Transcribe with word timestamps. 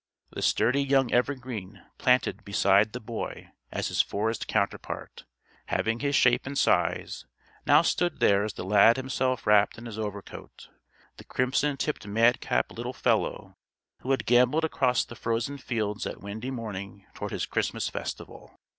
The 0.31 0.41
sturdy 0.41 0.81
young 0.83 1.11
evergreen 1.13 1.83
planted 1.99 2.43
beside 2.43 2.91
the 2.93 2.99
boy 2.99 3.51
as 3.71 3.89
his 3.89 4.01
forest 4.01 4.47
counterpart, 4.47 5.25
having 5.67 5.99
his 5.99 6.15
shape 6.15 6.47
and 6.47 6.57
size, 6.57 7.27
now 7.67 7.83
stood 7.83 8.19
there 8.19 8.43
as 8.43 8.53
the 8.53 8.65
lad 8.65 8.97
himself 8.97 9.45
wrapped 9.45 9.77
in 9.77 9.85
his 9.85 9.99
overcoat 9.99 10.69
the 11.17 11.23
crimson 11.23 11.77
tipped 11.77 12.07
madcap 12.07 12.71
little 12.71 12.93
fellow 12.93 13.57
who 13.99 14.09
had 14.09 14.25
gambolled 14.25 14.63
across 14.65 15.05
the 15.05 15.13
frozen 15.15 15.59
fields 15.59 16.05
that 16.05 16.19
windy 16.19 16.49
morning 16.49 17.05
toward 17.13 17.29
his 17.31 17.45
Christmas 17.45 17.87
Festival. 17.87 18.55